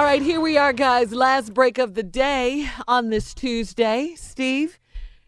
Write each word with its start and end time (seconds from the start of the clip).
All 0.00 0.06
right, 0.06 0.22
here 0.22 0.40
we 0.40 0.56
are, 0.56 0.72
guys. 0.72 1.12
Last 1.12 1.52
break 1.52 1.76
of 1.76 1.92
the 1.92 2.02
day 2.02 2.66
on 2.88 3.10
this 3.10 3.34
Tuesday. 3.34 4.14
Steve, 4.16 4.78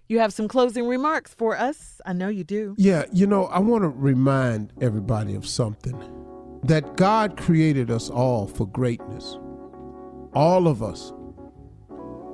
you 0.08 0.18
have 0.18 0.32
some 0.32 0.48
closing 0.48 0.86
remarks 0.88 1.34
for 1.34 1.58
us. 1.58 2.00
I 2.06 2.14
know 2.14 2.28
you 2.28 2.42
do. 2.42 2.74
Yeah, 2.78 3.04
you 3.12 3.26
know, 3.26 3.48
I 3.48 3.58
want 3.58 3.82
to 3.82 3.88
remind 3.88 4.72
everybody 4.80 5.34
of 5.34 5.46
something 5.46 5.94
that 6.62 6.96
God 6.96 7.36
created 7.36 7.90
us 7.90 8.08
all 8.08 8.46
for 8.46 8.66
greatness. 8.66 9.36
All 10.32 10.66
of 10.66 10.82
us 10.82 11.12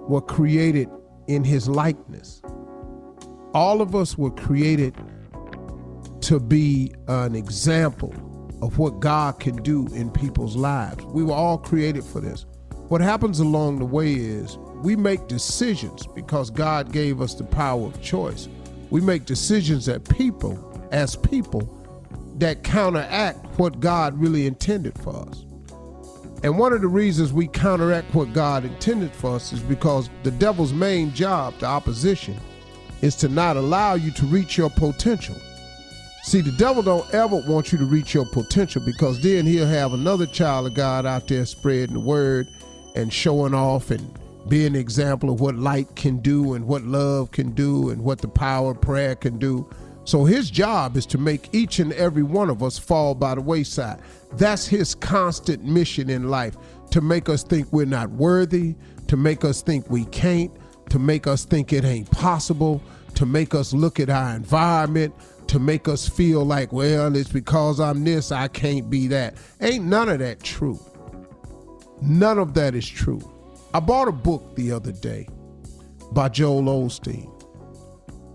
were 0.06 0.22
created 0.22 0.88
in 1.26 1.42
his 1.42 1.68
likeness. 1.68 2.40
All 3.52 3.82
of 3.82 3.96
us 3.96 4.16
were 4.16 4.30
created 4.30 4.94
to 6.20 6.38
be 6.38 6.94
an 7.08 7.34
example 7.34 8.14
of 8.62 8.78
what 8.78 9.00
God 9.00 9.38
can 9.40 9.56
do 9.62 9.86
in 9.94 10.10
people's 10.10 10.56
lives. 10.56 11.04
We 11.04 11.22
were 11.22 11.34
all 11.34 11.58
created 11.58 12.04
for 12.04 12.20
this. 12.20 12.46
What 12.88 13.00
happens 13.00 13.40
along 13.40 13.78
the 13.78 13.84
way 13.84 14.14
is 14.14 14.56
we 14.82 14.96
make 14.96 15.28
decisions 15.28 16.06
because 16.06 16.50
God 16.50 16.92
gave 16.92 17.20
us 17.20 17.34
the 17.34 17.44
power 17.44 17.86
of 17.86 18.00
choice. 18.00 18.48
We 18.90 19.00
make 19.00 19.26
decisions 19.26 19.86
that 19.86 20.08
people, 20.08 20.88
as 20.90 21.14
people, 21.14 21.74
that 22.38 22.62
counteract 22.64 23.44
what 23.58 23.80
God 23.80 24.18
really 24.18 24.46
intended 24.46 24.98
for 24.98 25.14
us. 25.28 25.44
And 26.44 26.56
one 26.56 26.72
of 26.72 26.80
the 26.80 26.88
reasons 26.88 27.32
we 27.32 27.48
counteract 27.48 28.14
what 28.14 28.32
God 28.32 28.64
intended 28.64 29.12
for 29.12 29.34
us 29.34 29.52
is 29.52 29.60
because 29.60 30.08
the 30.22 30.30
devil's 30.30 30.72
main 30.72 31.12
job, 31.12 31.54
the 31.58 31.66
opposition, 31.66 32.38
is 33.02 33.16
to 33.16 33.28
not 33.28 33.56
allow 33.56 33.94
you 33.94 34.12
to 34.12 34.26
reach 34.26 34.56
your 34.56 34.70
potential. 34.70 35.36
See, 36.28 36.42
the 36.42 36.52
devil 36.52 36.82
don't 36.82 37.14
ever 37.14 37.36
want 37.36 37.72
you 37.72 37.78
to 37.78 37.86
reach 37.86 38.12
your 38.12 38.26
potential 38.26 38.82
because 38.84 39.18
then 39.22 39.46
he'll 39.46 39.66
have 39.66 39.94
another 39.94 40.26
child 40.26 40.66
of 40.66 40.74
God 40.74 41.06
out 41.06 41.26
there 41.26 41.46
spreading 41.46 41.94
the 41.94 42.00
word 42.00 42.46
and 42.94 43.10
showing 43.10 43.54
off 43.54 43.90
and 43.90 44.06
being 44.46 44.66
an 44.66 44.76
example 44.76 45.30
of 45.30 45.40
what 45.40 45.54
light 45.54 45.96
can 45.96 46.18
do 46.18 46.52
and 46.52 46.66
what 46.66 46.82
love 46.82 47.30
can 47.30 47.52
do 47.52 47.88
and 47.88 48.04
what 48.04 48.18
the 48.18 48.28
power 48.28 48.72
of 48.72 48.80
prayer 48.82 49.14
can 49.14 49.38
do. 49.38 49.66
So 50.04 50.26
his 50.26 50.50
job 50.50 50.98
is 50.98 51.06
to 51.06 51.16
make 51.16 51.48
each 51.54 51.78
and 51.78 51.94
every 51.94 52.24
one 52.24 52.50
of 52.50 52.62
us 52.62 52.76
fall 52.76 53.14
by 53.14 53.34
the 53.34 53.40
wayside. 53.40 54.02
That's 54.34 54.66
his 54.66 54.94
constant 54.94 55.64
mission 55.64 56.10
in 56.10 56.28
life 56.28 56.58
to 56.90 57.00
make 57.00 57.30
us 57.30 57.42
think 57.42 57.72
we're 57.72 57.86
not 57.86 58.10
worthy, 58.10 58.74
to 59.06 59.16
make 59.16 59.46
us 59.46 59.62
think 59.62 59.88
we 59.88 60.04
can't, 60.04 60.52
to 60.90 60.98
make 60.98 61.26
us 61.26 61.46
think 61.46 61.72
it 61.72 61.86
ain't 61.86 62.10
possible, 62.10 62.82
to 63.14 63.24
make 63.24 63.54
us 63.54 63.72
look 63.72 63.98
at 63.98 64.10
our 64.10 64.36
environment, 64.36 65.14
to 65.48 65.58
make 65.58 65.88
us 65.88 66.08
feel 66.08 66.44
like, 66.44 66.72
well, 66.72 67.14
it's 67.16 67.30
because 67.30 67.80
I'm 67.80 68.04
this, 68.04 68.30
I 68.32 68.48
can't 68.48 68.88
be 68.88 69.06
that. 69.08 69.36
Ain't 69.60 69.84
none 69.84 70.08
of 70.08 70.18
that 70.20 70.42
true. 70.42 70.78
None 72.00 72.38
of 72.38 72.54
that 72.54 72.74
is 72.74 72.88
true. 72.88 73.20
I 73.74 73.80
bought 73.80 74.08
a 74.08 74.12
book 74.12 74.54
the 74.56 74.72
other 74.72 74.92
day 74.92 75.28
by 76.12 76.28
Joel 76.28 76.62
Osteen 76.62 77.30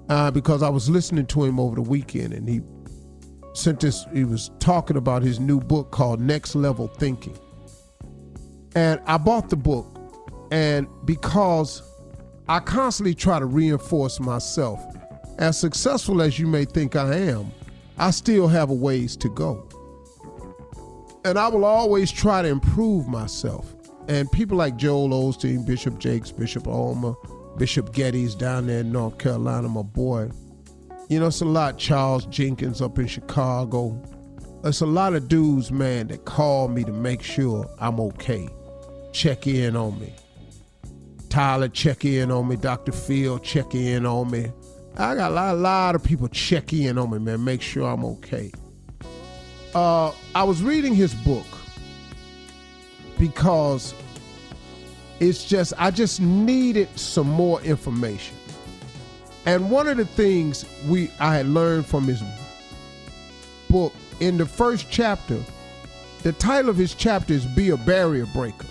uh, 0.10 0.32
because 0.32 0.62
I 0.62 0.70
was 0.70 0.90
listening 0.90 1.26
to 1.28 1.44
him 1.44 1.60
over 1.60 1.76
the 1.76 1.82
weekend 1.82 2.34
and 2.34 2.48
he 2.48 2.62
sent 3.54 3.80
this, 3.80 4.06
he 4.14 4.24
was 4.24 4.52
talking 4.60 4.98
about 4.98 5.22
his 5.22 5.40
new 5.40 5.60
book 5.60 5.92
called 5.92 6.20
Next 6.20 6.56
Level 6.56 6.88
Thinking. 6.88 7.38
And 8.76 9.00
I 9.06 9.18
bought 9.18 9.50
the 9.50 9.56
book, 9.56 10.00
and 10.52 10.88
because 11.06 11.84
I 12.48 12.60
constantly 12.60 13.14
try 13.14 13.38
to 13.38 13.46
reinforce 13.46 14.20
myself, 14.20 14.84
as 15.38 15.60
successful 15.60 16.22
as 16.22 16.40
you 16.40 16.48
may 16.48 16.66
think 16.66 16.96
I 16.96 17.16
am, 17.16 17.52
I 17.98 18.12
still 18.12 18.48
have 18.48 18.70
a 18.70 18.74
ways 18.74 19.16
to 19.18 19.30
go. 19.30 19.68
And 21.26 21.38
I 21.38 21.48
will 21.48 21.66
always 21.66 22.12
try 22.12 22.42
to 22.42 22.48
improve 22.48 23.08
myself. 23.08 23.74
And 24.08 24.32
people 24.32 24.58
like 24.58 24.76
Joel 24.76 25.10
Osteen, 25.10 25.66
Bishop 25.66 25.98
Jakes, 26.00 26.32
Bishop 26.32 26.68
Ulmer, 26.68 27.14
Bishop 27.58 27.94
Geddes 27.94 28.36
down 28.36 28.68
there 28.68 28.82
in 28.82 28.92
North 28.92 29.18
Carolina, 29.18 29.70
my 29.70 29.84
boy. 29.84 30.30
You 31.10 31.20
know, 31.20 31.28
it's 31.28 31.42
a 31.42 31.46
lot. 31.46 31.78
Charles 31.78 32.26
Jenkins 32.26 32.82
up 32.82 33.00
in 33.00 33.08
Chicago. 33.08 34.02
It's 34.64 34.82
a 34.82 34.86
lot 34.86 35.14
of 35.14 35.28
dudes, 35.28 35.72
man, 35.72 36.08
that 36.08 36.26
call 36.26 36.68
me 36.68 36.84
to 36.84 36.92
make 36.92 37.22
sure 37.22 37.70
I'm 37.80 38.00
okay. 38.00 38.48
Check 39.12 39.48
in 39.48 39.76
on 39.76 40.00
me. 40.00 40.14
Tyler, 41.30 41.68
check 41.68 42.06
in 42.06 42.32
on 42.32 42.48
me. 42.48 42.56
Dr. 42.56 42.92
Phil, 42.92 43.40
check 43.40 43.76
in 43.76 44.06
on 44.06 44.32
me. 44.32 44.52
I 44.96 45.16
got 45.16 45.32
a 45.32 45.34
lot, 45.34 45.56
a 45.56 45.58
lot 45.58 45.96
of 45.96 46.04
people 46.04 46.28
check 46.28 46.72
in 46.72 46.98
on 47.00 47.10
me, 47.10 47.18
man, 47.18 47.44
make 47.44 47.62
sure 47.62 47.88
I'm 47.90 48.06
okay. 48.06 48.52
Uh, 49.74 50.12
I 50.36 50.44
was 50.44 50.62
reading 50.62 50.94
his 50.94 51.16
book 51.16 51.48
because 53.18 53.96
it's 55.20 55.46
just 55.46 55.74
I 55.80 55.90
just 55.90 56.22
needed 56.22 56.88
some 56.98 57.28
more 57.28 57.60
information. 57.62 58.38
And 59.48 59.72
one 59.72 59.88
of 59.88 59.98
the 59.98 60.06
things 60.06 60.64
we 60.88 61.10
I 61.20 61.36
had 61.38 61.48
learned 61.48 61.88
from 61.88 62.04
his 62.04 62.22
book 63.70 63.94
in 64.20 64.38
the 64.38 64.46
first 64.46 64.92
chapter, 64.92 65.40
the 66.22 66.34
title 66.34 66.70
of 66.70 66.78
his 66.78 66.94
chapter 66.94 67.34
is 67.34 67.48
Be 67.48 67.72
a 67.72 67.78
Barrier 67.78 68.28
Breaker. 68.28 68.68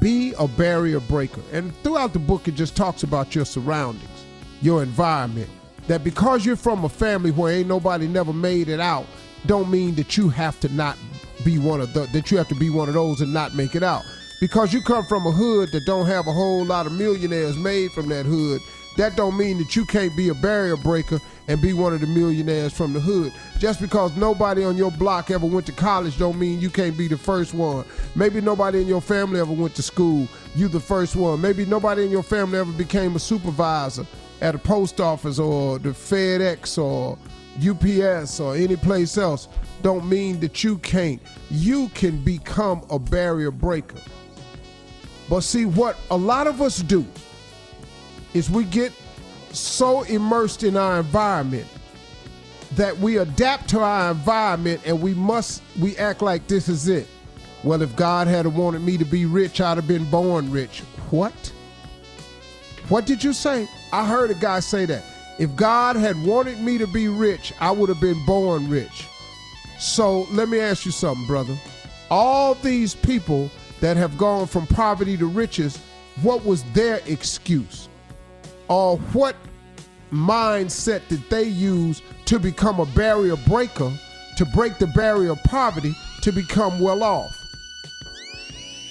Be 0.00 0.34
a 0.38 0.48
barrier 0.48 1.00
breaker. 1.00 1.42
And 1.52 1.74
throughout 1.82 2.12
the 2.12 2.18
book 2.18 2.48
it 2.48 2.56
just 2.56 2.76
talks 2.76 3.04
about 3.04 3.34
your 3.34 3.44
surroundings 3.44 4.19
your 4.60 4.82
environment. 4.82 5.48
That 5.86 6.04
because 6.04 6.46
you're 6.46 6.56
from 6.56 6.84
a 6.84 6.88
family 6.88 7.30
where 7.30 7.52
ain't 7.52 7.68
nobody 7.68 8.06
never 8.06 8.32
made 8.32 8.68
it 8.68 8.80
out, 8.80 9.06
don't 9.46 9.70
mean 9.70 9.94
that 9.96 10.16
you 10.16 10.28
have 10.28 10.60
to 10.60 10.68
not 10.68 10.96
be 11.44 11.58
one 11.58 11.80
of 11.80 11.92
the 11.94 12.00
that 12.12 12.30
you 12.30 12.36
have 12.36 12.48
to 12.48 12.54
be 12.54 12.70
one 12.70 12.88
of 12.88 12.94
those 12.94 13.20
and 13.20 13.32
not 13.32 13.54
make 13.54 13.74
it 13.74 13.82
out. 13.82 14.04
Because 14.40 14.72
you 14.72 14.80
come 14.80 15.04
from 15.04 15.26
a 15.26 15.30
hood 15.30 15.70
that 15.72 15.84
don't 15.84 16.06
have 16.06 16.26
a 16.26 16.32
whole 16.32 16.64
lot 16.64 16.86
of 16.86 16.92
millionaires 16.92 17.56
made 17.56 17.90
from 17.92 18.08
that 18.08 18.24
hood, 18.24 18.60
that 18.96 19.16
don't 19.16 19.36
mean 19.36 19.58
that 19.58 19.76
you 19.76 19.84
can't 19.84 20.16
be 20.16 20.28
a 20.30 20.34
barrier 20.34 20.76
breaker 20.76 21.20
and 21.48 21.60
be 21.60 21.72
one 21.72 21.92
of 21.92 22.00
the 22.00 22.06
millionaires 22.06 22.72
from 22.72 22.92
the 22.92 23.00
hood. 23.00 23.32
Just 23.58 23.80
because 23.80 24.16
nobody 24.16 24.64
on 24.64 24.76
your 24.76 24.90
block 24.92 25.30
ever 25.30 25.46
went 25.46 25.66
to 25.66 25.72
college 25.72 26.18
don't 26.18 26.38
mean 26.38 26.60
you 26.60 26.70
can't 26.70 26.96
be 26.96 27.08
the 27.08 27.18
first 27.18 27.52
one. 27.52 27.84
Maybe 28.14 28.40
nobody 28.40 28.80
in 28.80 28.86
your 28.86 29.00
family 29.00 29.40
ever 29.40 29.52
went 29.52 29.74
to 29.74 29.82
school, 29.82 30.26
you 30.54 30.68
the 30.68 30.80
first 30.80 31.16
one. 31.16 31.40
Maybe 31.40 31.66
nobody 31.66 32.04
in 32.04 32.10
your 32.10 32.22
family 32.22 32.58
ever 32.58 32.72
became 32.72 33.16
a 33.16 33.18
supervisor 33.18 34.06
at 34.40 34.54
a 34.54 34.58
post 34.58 35.00
office 35.00 35.38
or 35.38 35.78
the 35.78 35.90
FedEx 35.90 36.78
or 36.78 37.18
UPS 37.58 38.40
or 38.40 38.56
any 38.56 38.76
place 38.76 39.18
else 39.18 39.48
don't 39.82 40.08
mean 40.08 40.40
that 40.40 40.62
you 40.62 40.78
can't. 40.78 41.20
You 41.50 41.88
can 41.90 42.22
become 42.22 42.84
a 42.90 42.98
barrier 42.98 43.50
breaker. 43.50 43.98
But 45.28 45.40
see, 45.42 45.64
what 45.64 45.96
a 46.10 46.16
lot 46.16 46.46
of 46.46 46.60
us 46.60 46.78
do 46.78 47.06
is 48.34 48.50
we 48.50 48.64
get 48.64 48.92
so 49.52 50.02
immersed 50.02 50.62
in 50.62 50.76
our 50.76 51.00
environment 51.00 51.66
that 52.76 52.96
we 52.98 53.18
adapt 53.18 53.68
to 53.70 53.80
our 53.80 54.12
environment 54.12 54.80
and 54.86 55.00
we 55.00 55.14
must, 55.14 55.62
we 55.80 55.96
act 55.96 56.22
like 56.22 56.46
this 56.46 56.68
is 56.68 56.88
it. 56.88 57.08
Well, 57.62 57.82
if 57.82 57.94
God 57.96 58.26
had 58.26 58.46
wanted 58.46 58.82
me 58.82 58.96
to 58.96 59.04
be 59.04 59.26
rich, 59.26 59.60
I'd 59.60 59.76
have 59.76 59.88
been 59.88 60.08
born 60.08 60.50
rich. 60.50 60.80
What? 61.10 61.52
What 62.88 63.06
did 63.06 63.22
you 63.22 63.32
say? 63.32 63.68
I 63.92 64.06
heard 64.06 64.30
a 64.30 64.34
guy 64.34 64.60
say 64.60 64.86
that. 64.86 65.04
If 65.38 65.56
God 65.56 65.96
had 65.96 66.22
wanted 66.22 66.60
me 66.60 66.78
to 66.78 66.86
be 66.86 67.08
rich, 67.08 67.52
I 67.60 67.70
would 67.70 67.88
have 67.88 68.00
been 68.00 68.24
born 68.26 68.68
rich. 68.68 69.06
So 69.78 70.26
let 70.32 70.48
me 70.48 70.60
ask 70.60 70.84
you 70.84 70.92
something, 70.92 71.26
brother. 71.26 71.56
All 72.10 72.54
these 72.54 72.94
people 72.94 73.50
that 73.80 73.96
have 73.96 74.18
gone 74.18 74.46
from 74.46 74.66
poverty 74.66 75.16
to 75.16 75.26
riches, 75.26 75.78
what 76.22 76.44
was 76.44 76.62
their 76.74 77.00
excuse? 77.06 77.88
Or 78.68 78.98
what 78.98 79.36
mindset 80.12 81.08
did 81.08 81.22
they 81.30 81.44
use 81.44 82.02
to 82.26 82.38
become 82.38 82.78
a 82.78 82.86
barrier 82.86 83.36
breaker, 83.36 83.90
to 84.36 84.44
break 84.44 84.78
the 84.78 84.88
barrier 84.88 85.32
of 85.32 85.42
poverty, 85.44 85.94
to 86.22 86.32
become 86.32 86.80
well 86.80 87.02
off? 87.02 87.34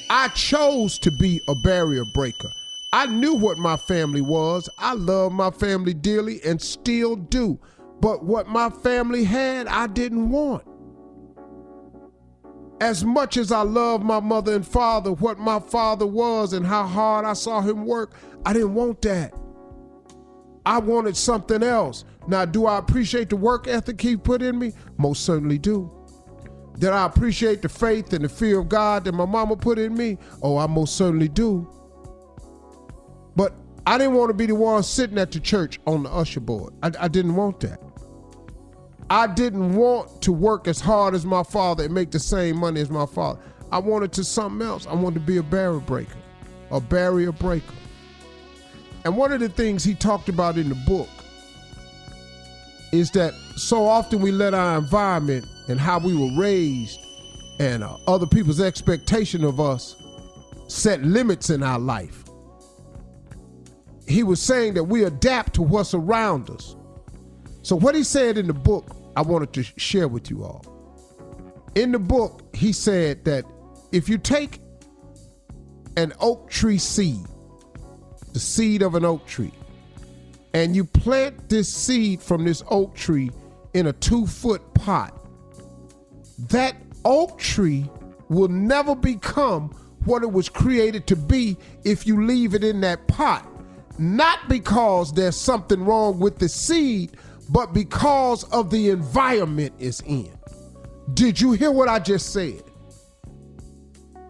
I 0.10 0.30
chose 0.30 0.98
to 1.00 1.12
be 1.12 1.42
a 1.48 1.54
barrier 1.54 2.04
breaker. 2.04 2.52
I 2.92 3.06
knew 3.06 3.36
what 3.36 3.60
my 3.60 3.78
family 3.78 4.22
was. 4.22 4.68
I 4.80 4.94
love 4.94 5.32
my 5.32 5.52
family 5.52 5.94
dearly 5.94 6.42
and 6.44 6.60
still 6.60 7.16
do. 7.16 7.60
But 8.02 8.24
what 8.24 8.48
my 8.48 8.70
family 8.70 9.24
had, 9.26 9.68
I 9.68 9.86
didn't 9.88 10.30
want. 10.32 10.64
As 12.82 13.04
much 13.06 13.38
as 13.38 13.52
I 13.52 13.62
love 13.62 14.02
my 14.02 14.20
mother 14.20 14.56
and 14.56 14.66
father, 14.66 15.12
what 15.12 15.38
my 15.38 15.60
father 15.60 16.08
was 16.08 16.54
and 16.54 16.66
how 16.66 16.88
hard 16.88 17.26
I 17.26 17.34
saw 17.34 17.62
him 17.62 17.86
work, 17.86 18.14
I 18.46 18.54
didn't 18.54 18.74
want 18.74 19.02
that. 19.04 19.34
I 20.66 20.80
wanted 20.80 21.16
something 21.16 21.62
else. 21.62 22.06
Now, 22.28 22.46
do 22.46 22.66
I 22.66 22.80
appreciate 22.80 23.30
the 23.30 23.36
work 23.36 23.68
ethic 23.68 24.02
he 24.02 24.18
put 24.18 24.42
in 24.42 24.58
me? 24.58 24.74
Most 24.98 25.26
certainly 25.26 25.58
do. 25.58 25.92
Did 26.80 26.90
I 26.90 27.06
appreciate 27.06 27.62
the 27.62 27.70
faith 27.70 28.14
and 28.14 28.24
the 28.24 28.30
fear 28.30 28.60
of 28.60 28.70
God 28.70 29.04
that 29.04 29.12
my 29.12 29.26
mama 29.26 29.58
put 29.58 29.78
in 29.78 29.94
me? 29.96 30.18
Oh, 30.42 30.58
I 30.58 30.66
most 30.66 30.96
certainly 30.96 31.28
do. 31.28 31.70
But 33.40 33.54
I 33.88 33.98
didn't 33.98 34.16
want 34.16 34.32
to 34.32 34.34
be 34.34 34.48
the 34.48 34.56
one 34.56 34.84
sitting 34.84 35.18
at 35.18 35.32
the 35.32 35.40
church 35.40 35.80
on 35.88 36.04
the 36.04 36.10
usher 36.10 36.42
board. 36.42 36.74
I, 36.84 36.92
I 37.00 37.08
didn't 37.08 37.38
want 37.38 37.62
that. 37.62 37.80
I 39.10 39.28
didn't 39.28 39.76
want 39.76 40.22
to 40.24 40.34
work 40.34 40.68
as 40.68 40.82
hard 40.82 41.16
as 41.16 41.26
my 41.26 41.44
father 41.44 41.86
and 41.86 41.94
make 41.94 42.12
the 42.12 42.20
same 42.20 42.58
money 42.58 42.82
as 42.82 42.90
my 42.90 43.06
father. 43.06 43.40
I 43.72 43.78
wanted 43.78 44.12
to 44.12 44.26
something 44.26 44.68
else. 44.68 44.86
I 44.88 44.94
wanted 44.94 45.22
to 45.22 45.26
be 45.26 45.38
a 45.38 45.44
barrier 45.44 45.80
breaker, 45.80 46.18
a 46.70 46.82
barrier 46.82 47.32
breaker. 47.32 47.74
And 49.06 49.16
one 49.16 49.32
of 49.32 49.40
the 49.40 49.48
things 49.48 49.86
he 49.86 49.96
talked 49.96 50.28
about 50.28 50.58
in 50.58 50.68
the 50.68 50.76
book 50.86 51.08
is 52.92 53.10
that 53.12 53.34
so 53.56 53.88
often 53.88 54.20
we 54.20 54.34
let 54.34 54.54
our 54.54 54.78
environment 54.78 55.46
and 55.70 55.80
how 55.80 55.98
we 55.98 56.14
were 56.14 56.38
raised 56.38 57.00
and 57.58 57.86
uh, 57.86 57.96
other 58.06 58.28
people's 58.28 58.60
expectation 58.60 59.46
of 59.46 59.62
us 59.62 59.96
set 60.68 61.02
limits 61.04 61.50
in 61.52 61.64
our 61.64 61.80
life. 61.80 62.26
He 64.10 64.24
was 64.24 64.42
saying 64.42 64.74
that 64.74 64.86
we 64.86 65.04
adapt 65.04 65.54
to 65.54 65.62
what's 65.62 65.94
around 65.94 66.50
us. 66.50 66.76
So, 67.62 67.76
what 67.76 67.94
he 67.94 68.04
said 68.04 68.40
in 68.40 68.48
the 68.48 68.54
book, 68.54 68.96
I 69.16 69.22
wanted 69.22 69.54
to 69.54 69.64
share 69.64 70.08
with 70.08 70.32
you 70.32 70.44
all. 70.44 70.66
In 71.76 71.92
the 71.92 72.00
book, 72.00 72.44
he 72.56 72.74
said 72.74 73.24
that 73.26 73.46
if 73.92 74.10
you 74.10 74.18
take 74.18 74.62
an 75.96 76.14
oak 76.20 76.50
tree 76.50 76.80
seed, 76.80 77.24
the 78.34 78.40
seed 78.40 78.82
of 78.82 78.96
an 78.96 79.06
oak 79.06 79.28
tree, 79.28 79.54
and 80.56 80.76
you 80.76 80.86
plant 80.86 81.48
this 81.48 81.72
seed 81.72 82.20
from 82.20 82.46
this 82.46 82.64
oak 82.70 82.96
tree 82.96 83.30
in 83.76 83.88
a 83.88 83.94
two 83.94 84.26
foot 84.26 84.74
pot, 84.74 85.14
that 86.48 86.76
oak 87.06 87.38
tree 87.38 87.88
will 88.30 88.48
never 88.48 88.96
become 88.96 89.70
what 90.06 90.24
it 90.24 90.32
was 90.32 90.50
created 90.50 91.06
to 91.06 91.16
be 91.16 91.58
if 91.84 92.08
you 92.08 92.26
leave 92.26 92.56
it 92.56 92.64
in 92.64 92.82
that 92.82 93.08
pot. 93.08 93.46
Not 94.00 94.48
because 94.48 95.12
there's 95.12 95.36
something 95.36 95.84
wrong 95.84 96.20
with 96.20 96.40
the 96.40 96.48
seed, 96.48 97.18
but 97.50 97.74
because 97.74 98.46
of 98.46 98.70
the 98.70 98.92
environment 98.92 99.74
it's 99.78 100.00
in. 100.04 100.32
Did 101.14 101.42
you 101.42 101.52
hear 101.52 101.70
what 101.70 101.90
I 101.90 102.00
just 102.00 102.32
said? 102.32 102.64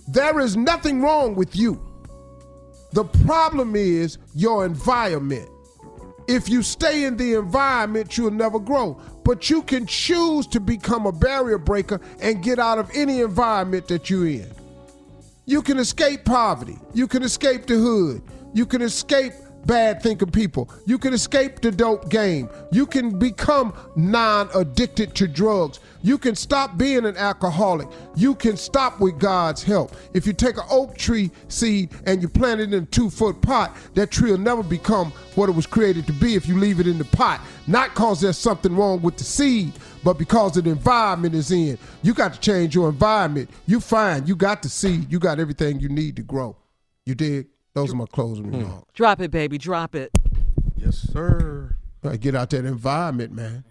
There 0.07 0.39
is 0.39 0.57
nothing 0.57 1.01
wrong 1.01 1.35
with 1.35 1.55
you. 1.55 1.79
The 2.93 3.03
problem 3.03 3.75
is 3.75 4.17
your 4.33 4.65
environment. 4.65 5.47
If 6.27 6.49
you 6.49 6.63
stay 6.63 7.03
in 7.03 7.15
the 7.15 7.35
environment, 7.35 8.17
you'll 8.17 8.31
never 8.31 8.59
grow. 8.59 8.99
But 9.23 9.51
you 9.51 9.61
can 9.61 9.85
choose 9.85 10.47
to 10.47 10.59
become 10.59 11.05
a 11.05 11.11
barrier 11.11 11.59
breaker 11.59 12.01
and 12.19 12.41
get 12.41 12.57
out 12.57 12.79
of 12.79 12.89
any 12.95 13.21
environment 13.21 13.87
that 13.89 14.09
you're 14.09 14.27
in. 14.27 14.51
You 15.45 15.61
can 15.61 15.77
escape 15.77 16.25
poverty. 16.25 16.79
You 16.95 17.07
can 17.07 17.21
escape 17.21 17.67
the 17.67 17.75
hood. 17.75 18.23
You 18.55 18.65
can 18.65 18.81
escape 18.81 19.33
bad 19.65 20.01
thinking 20.01 20.31
people. 20.31 20.69
You 20.85 20.97
can 20.97 21.13
escape 21.13 21.61
the 21.61 21.71
dope 21.71 22.09
game. 22.09 22.49
You 22.71 22.85
can 22.85 23.17
become 23.17 23.73
non 23.95 24.49
addicted 24.53 25.15
to 25.15 25.27
drugs. 25.27 25.79
You 26.01 26.17
can 26.17 26.35
stop 26.35 26.77
being 26.77 27.05
an 27.05 27.17
alcoholic. 27.17 27.87
You 28.15 28.35
can 28.35 28.55
stop 28.57 28.99
with 28.99 29.19
God's 29.19 29.61
help. 29.63 29.95
If 30.13 30.25
you 30.25 30.33
take 30.33 30.57
an 30.57 30.63
oak 30.69 30.97
tree 30.97 31.29
seed 31.49 31.91
and 32.05 32.21
you 32.21 32.29
plant 32.29 32.61
it 32.61 32.73
in 32.73 32.83
a 32.83 32.85
two 32.85 33.09
foot 33.09 33.41
pot, 33.41 33.75
that 33.95 34.11
tree 34.11 34.31
will 34.31 34.37
never 34.37 34.63
become 34.63 35.11
what 35.35 35.49
it 35.49 35.55
was 35.55 35.67
created 35.67 36.07
to 36.07 36.13
be 36.13 36.35
if 36.35 36.47
you 36.47 36.57
leave 36.57 36.79
it 36.79 36.87
in 36.87 36.97
the 36.97 37.05
pot. 37.05 37.41
Not 37.67 37.89
because 37.89 38.21
there's 38.21 38.37
something 38.37 38.75
wrong 38.75 39.01
with 39.01 39.17
the 39.17 39.23
seed, 39.23 39.73
but 40.03 40.17
because 40.17 40.53
the 40.53 40.69
environment 40.69 41.35
is 41.35 41.51
in. 41.51 41.77
You 42.01 42.13
got 42.13 42.33
to 42.33 42.39
change 42.39 42.75
your 42.75 42.89
environment. 42.89 43.49
You 43.67 43.79
find 43.79 44.27
you 44.27 44.35
got 44.35 44.61
the 44.61 44.69
seed. 44.69 45.11
You 45.11 45.19
got 45.19 45.39
everything 45.39 45.79
you 45.79 45.89
need 45.89 46.15
to 46.15 46.23
grow. 46.23 46.55
You 47.05 47.15
dig? 47.15 47.47
Those 47.73 47.93
are 47.93 47.95
my 47.95 48.05
closing 48.05 48.51
remarks. 48.51 48.73
Hmm. 48.73 48.79
Drop 48.93 49.21
it, 49.21 49.31
baby. 49.31 49.57
Drop 49.57 49.95
it. 49.95 50.11
Yes, 50.75 50.97
sir. 50.97 51.75
Gotta 52.03 52.17
get 52.17 52.35
out 52.35 52.49
that 52.51 52.65
environment, 52.65 53.33
man. 53.33 53.63